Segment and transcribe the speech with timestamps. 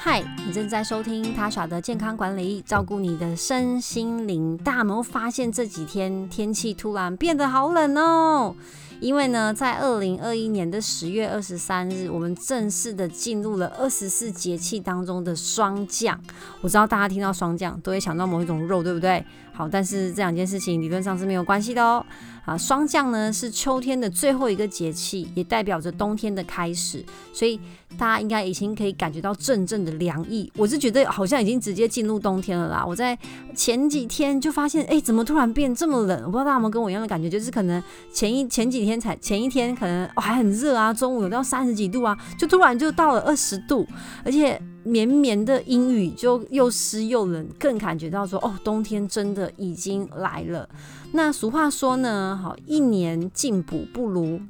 [0.00, 4.56] 嗨，你正在收听他耍的健康管理，照顾你的身心灵。
[4.58, 8.54] 大家有没有发现这几天天气突然变得好冷哦？
[9.00, 16.16] 因为呢，在二零二一年的十月二十三日，我们正式的进入了二十四节气当中的霜降。
[16.60, 19.24] 我知道大家听到霜降都会想到某一种肉，对不对？
[19.52, 22.06] 好，但是这两件事情理论上是没有关系的哦。
[22.48, 27.60] 啊，霜降呢是秋天的最后一个节气，也代表着冬天的开始，所以
[27.98, 30.50] 大家应该已经可以感觉到阵阵的凉意。
[30.56, 32.82] 我是觉得好像已经直接进入冬天了啦。
[32.86, 33.16] 我在
[33.54, 36.22] 前几天就发现，哎，怎么突然变这么冷？
[36.24, 43.86] 我不知道大家有没有跟我一样的感觉，就是可能前一前几天才前一天可能还很热啊，中午有到三十几度啊，就突然就到了二十度，
[44.24, 50.68] 而且绵绵的阴雨就又湿又冷，更感觉到说，哦，冬天真的已经来了。
[51.12, 54.40] 那俗话说呢，好，一年进补不如，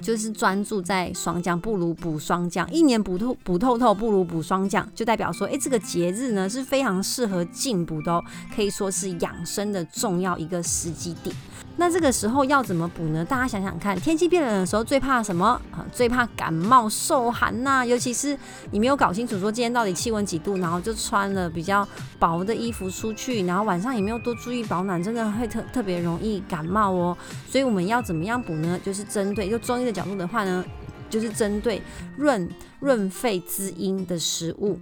[0.00, 2.68] 就是专注在霜降，不如补霜降。
[2.72, 11.34] 一年补透补透透，不如补霜降，就代表说，哎，这个节日呢是非常适合进补的哦，可以说是养生的重要一个时机点。
[11.76, 13.24] 那这个时候要怎么补呢？
[13.24, 15.84] 大家想想看，天气变冷的时候最怕什么啊？
[15.92, 17.84] 最怕感冒受寒呐。
[17.84, 18.38] 尤其是
[18.70, 21.86] 你没有搞清楚说今天到底气温几度，然后就穿了比较
[22.18, 27.16] 薄的衣服出去，然后晚上也没有多注意保暖，真的会特特别容易感冒哦。
[27.48, 28.78] 所以我们要怎么样补呢？
[28.84, 30.64] 就是针对就中医的角度的话呢，
[31.08, 31.82] 就是针对
[32.16, 32.48] 润
[32.80, 34.78] 润肺滋阴的食物。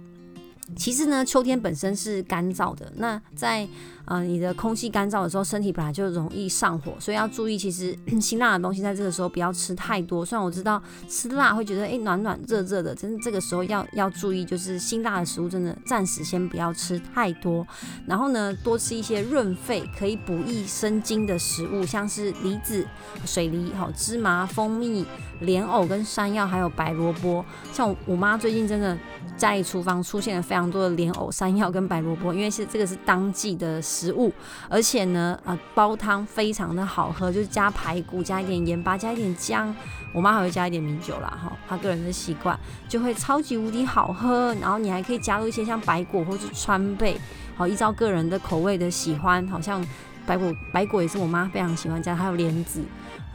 [0.73, 3.67] 其实呢，秋天本身是干燥的，那在
[4.11, 10.25] 呃，你的空气干燥的时候，身体本来就容易上火，所以要注意，其实辛辣的东西在这个时候不要吃太多。
[10.25, 17.65] 虽然我知道吃辣会觉得哎暖暖热热的，真是这个时候要要注意，就是辛辣的食物真的暂时先不要吃太多。
[18.05, 22.85] 然后呢，多吃一些润肺、可以补益生津的食物，像是梨子、
[23.25, 25.05] 水梨、好芝麻、蜂蜜、
[25.39, 27.45] 莲藕跟山药，还有白萝卜。
[27.71, 28.97] 像我妈最近真的
[29.37, 33.79] 家里厨房出现了非常多的莲藕、山药跟白萝卜，因为是这个是当季的。
[33.91, 34.33] 食食物，
[34.67, 39.73] 而且呢，啊，煲汤非常的好喝，就是加排骨，加一点盐巴，加一点姜，
[40.11, 42.59] 我妈还会加一点米酒啦，哈，她个人的习惯
[42.89, 44.53] 就会超级无敌好喝。
[44.55, 47.19] 然后你还可以加入一些像白果或是川贝，
[47.55, 49.85] 好，依照个人的口味的喜欢，好像
[50.25, 52.81] 白果白果也是我妈非常喜欢加，还有莲子。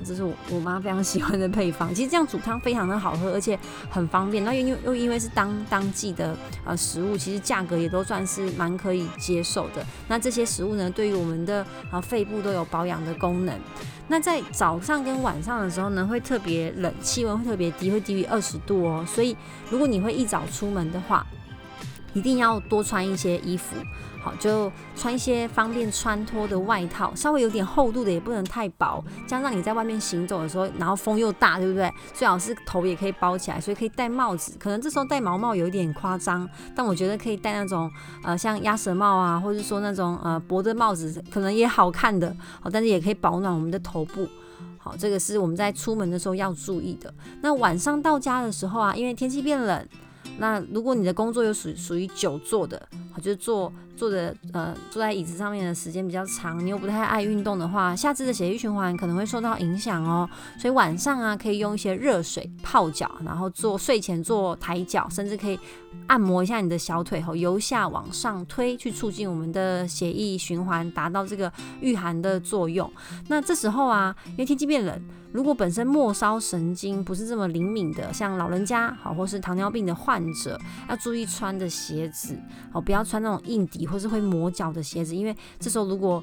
[0.05, 3.59] 这是我我妈非常喜欢的配方，其实这样煮汤非常的好喝，而且
[3.91, 4.45] 很方便。
[4.45, 9.85] 那又又又因为是当当季的呃食物，其实价格也都算是蛮可以接受的。
[10.09, 13.59] 那这些食物呢，对于我们的啊肺部都有保养的功能。
[14.09, 19.05] 那在早上跟晚上的时候呢，会特别冷，气温会特别低，会低于二十度哦。
[19.09, 19.37] 所以
[19.71, 21.27] 如果你会一早出门的话，
[22.17, 23.77] 一定要多穿一些衣服。
[24.23, 29.05] 好，就穿一些方便穿脱的外套，稍微有点厚度的，也不能太薄。
[29.25, 31.89] 加上你在外面行走的时候，然后风又大，对不对？
[32.13, 34.57] 最好是头也可以包起来，所以可以戴帽子。
[34.59, 37.89] 可能这时候戴毛帽有一点夸张，但我觉得可以戴那种
[38.25, 42.35] 呃像鸭舌帽啊，或者说那种呃薄的帽子，可能也好看的。
[42.61, 44.27] 好，但是也可以保暖我们的头部。
[44.79, 47.15] 好，这个是我们在出门的时候要注意的。
[47.43, 49.87] 那晚上到家的时候啊，因为天气变冷。
[50.39, 60.29] 那如果你的工作又属属于久坐的，好就是坐坐的呃坐在椅子上面的时间比较长，你又不太爱运动的话，下肢的血液循环可能会受到影响哦。
[60.59, 65.59] 所以晚上啊，可以用一些热水泡脚，然后做睡前做抬脚，甚至可以
[66.07, 72.91] 按摩一下你的小腿，后由下往上推，去促进我们的血液循环，达到这个御寒的作用。
[73.29, 75.03] 那这时候啊，因为天气变冷。
[75.33, 80.59] 如果本身末梢神经不是这么灵敏的，像老人家好，或是糖尿病的患者，
[80.89, 82.35] 要注意穿的鞋子
[82.73, 86.23] 好，不要穿那种硬底或是会磨脚的鞋子，因为这时候如果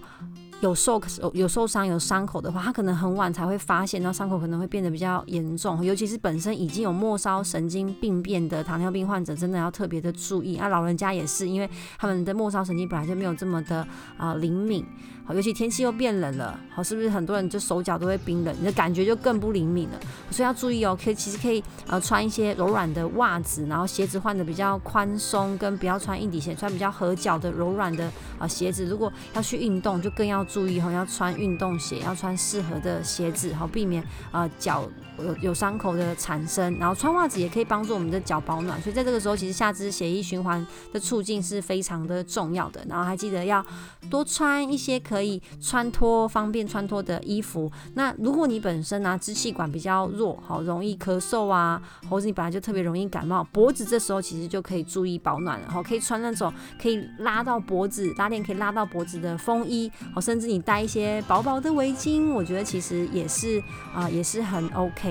[0.62, 1.02] 有受
[1.34, 5.84] 有受伤有伤口的话，他可能很晚才会发现，那伤口可能会变得比较严重。
[5.84, 10.56] 尤其是本身已经有末梢神经病变的糖尿病患者，真的要特别的注意。
[10.56, 13.86] 啊，老人家也是，因为他们的末梢神经本来就没有这么的
[14.18, 14.86] 啊灵敏。
[15.26, 20.00] 好，尤其天气又变冷了，好，是不是很多人就手脚都会冰冷，你的感觉就更不灵敏了。
[20.30, 28.86] 所以要注意哦，可以其实可以呃穿一些柔软的袜子，然后鞋子换的比较宽松，跟不要穿硬底鞋，穿比较合脚的柔软的啊鞋子。
[28.86, 34.90] 如果要去运动，就更要注意哈，要穿运动鞋，要穿适合的鞋子，好避免啊脚。
[35.20, 42.84] 有有伤口的产生，然后穿袜子也可以帮助我们的脚保暖，所以在这个时候，其实下肢血液循环的促进是非常的重要的。
[42.90, 43.64] 然后还记得要
[44.10, 47.72] 多穿一些可以穿脱、方便穿脱的衣服。
[47.94, 55.70] 那如果你本身呢支气管比较弱，好容易咳嗽啊，或者你本来就特别容易感冒，脖子这时候其实就可以注意保暖了。
[55.70, 56.52] 好，可以穿那种
[56.82, 63.62] 可以拉到脖子、拉链可以拉到脖子的风衣，好，甚至你戴一些薄薄的围巾，我觉得其实也是
[63.94, 65.03] 啊，也是很 OK。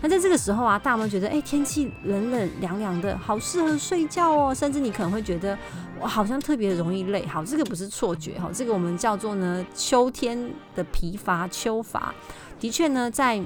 [0.00, 4.54] 那在这个时候啊，大家觉得，哎，天气冷冷凉凉的，好适合睡觉哦？
[4.54, 5.58] 甚至你可能会觉得，
[6.00, 7.26] 我好像特别容易累。
[7.26, 12.14] 好，这个不是错觉哈，这个我们叫做呢秋天的疲乏、秋乏。
[12.60, 13.42] 的确呢，在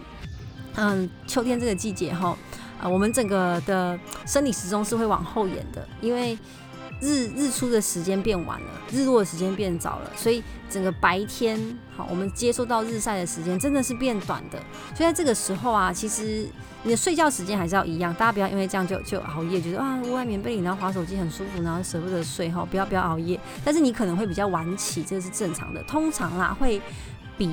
[0.76, 2.36] 嗯秋天这个季节哈，
[2.80, 6.38] 啊，我们整个的生理时钟是会往后延的，因为。
[7.00, 11.58] 日日出的时间变晚了，日落的时间变早了，所以整个白天
[11.96, 14.58] 好，我们接收到日晒的时间真的是变短的。
[14.94, 16.46] 所以在这个时候啊，其实
[16.82, 23.40] 你的睡觉时间还是要一样，大家不要因为这样就就熬夜，觉得啊窝在棉被里然后划手机很舒服，然后舍不得睡哈，不要不要熬夜。
[23.64, 25.82] 但是你可能会比较晚起，这个是正常的。
[25.84, 26.80] 通常啦，会
[27.38, 27.50] 比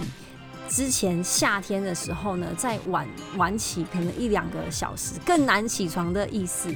[0.67, 3.07] 之前夏天的时候呢，再晚
[3.37, 6.69] 晚起可能一两个小时，更难起床的意思。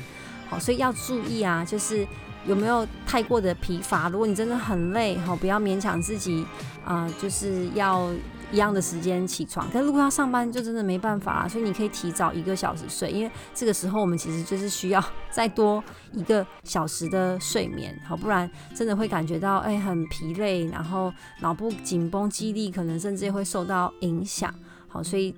[0.50, 2.08] 好，所以要注意啊，就是。
[2.46, 4.10] 有没有太过的疲乏？
[4.10, 6.46] 如果你真的很累，哈，不要勉强自己
[6.84, 8.12] 啊，就是要
[8.52, 9.68] 一样的时间起床。
[9.72, 11.50] 但如果要上班，就真的没办法了。
[11.50, 15.84] 所以你可以提早一个小时睡，因为这个时候我们其实就是需要再多
[16.14, 24.54] 一个小时的睡眠，好，不然真的会感觉到哎很疲累，然后脑部紧绷，记忆力可能甚至会受到影响。
[24.88, 25.34] 好，所以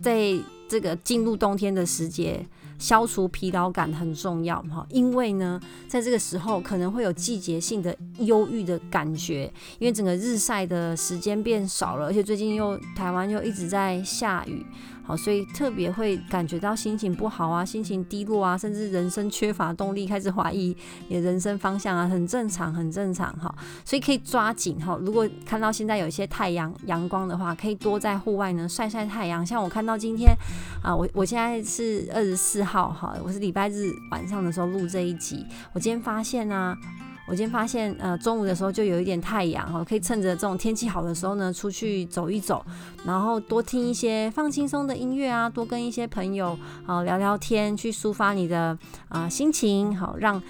[0.00, 0.32] 在
[0.72, 2.46] 这个进入冬天的时节。
[2.78, 9.44] 消除疲劳感很重要哈，因为呢，在这个时候可能会有季节性的忧郁的感觉，
[9.78, 14.66] 因为整个日晒的时间变少了，而且最近又台湾又一直在下雨。
[15.04, 20.76] 好，所以特别会感觉到心情不好啊，心情低落啊，甚至人生缺乏动力，开始怀疑
[21.08, 23.52] 你的人生方向啊，很正常，很正常哈。
[23.84, 29.44] 所以可以抓紧哈，如果看到现在有一些太阳阳光的话，可以多在户外呢晒晒太阳。
[29.44, 30.32] 像我看到今天
[30.82, 36.76] 啊，我我现在是二十四号哈，我是礼拜日晚上的时候录这一集，我今天发现呢。
[37.32, 42.62] 我今天发现，呃，中午的时候就有一点太阳哈，可以趁着这种天气好的时候呢，出去走一走，
[43.06, 48.76] 然后多听一些放轻松的音乐啊，多跟一些朋友啊聊聊天，去抒发你的
[49.08, 50.42] 啊心情，好让。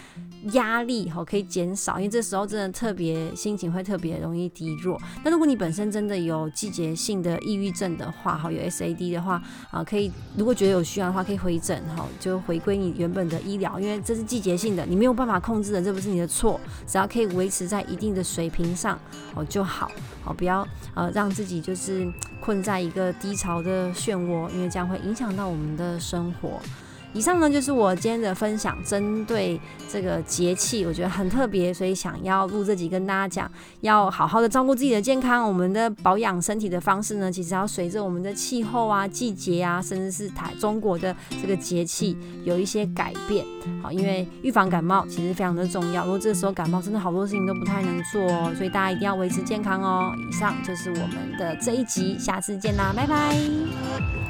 [0.53, 5.01] 压力哈可以减少，因为这时候真的特别心情会特别容易低落。
[5.25, 18.99] 那如果你本身真的有季节性的抑郁症的话，哈有 SAD 的话啊，可以如果觉得有需要的话，可以回诊哈，就回归你原本的医疗，因为这是季节性的，你没有办法控制的，这不是你的错，只要可以维持在一定的水平上
[19.35, 19.91] 哦就好，
[20.23, 22.11] 好不要呃让自己就是
[22.41, 26.61] 困在一个低潮的漩涡，因为这样会影响到我们的生活。
[27.13, 29.61] 以上呢就是我今天的分享，针对
[29.91, 33.51] 这个节气，我觉得很特别，所以想要录这集跟大家讲，
[33.83, 35.47] 要好好的照顾自己的健康。
[35.47, 43.45] 我们的保养身体的方式呢，其实要随着我们的气候啊、季节啊，甚至是台中国的这个节气有一些改变。
[43.83, 46.05] 好，因为预防感冒其实非常的重要。
[46.05, 50.13] 如果这个时候感冒，真的好多事情都不太能做哦，所以大家一定要维持健康哦。
[50.29, 54.22] 以上就是我们的这一集，下次见啦，拜拜。